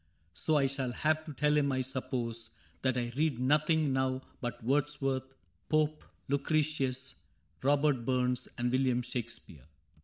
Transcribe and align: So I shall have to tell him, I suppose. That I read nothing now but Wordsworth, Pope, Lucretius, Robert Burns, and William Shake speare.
So 0.33 0.57
I 0.57 0.65
shall 0.65 0.91
have 0.93 1.23
to 1.25 1.33
tell 1.33 1.55
him, 1.55 1.71
I 1.71 1.81
suppose. 1.81 2.49
That 2.81 2.97
I 2.97 3.11
read 3.15 3.39
nothing 3.39 3.93
now 3.93 4.23
but 4.41 4.63
Wordsworth, 4.63 5.35
Pope, 5.69 6.03
Lucretius, 6.27 7.13
Robert 7.61 8.03
Burns, 8.03 8.47
and 8.57 8.71
William 8.71 9.03
Shake 9.03 9.29
speare. 9.29 9.67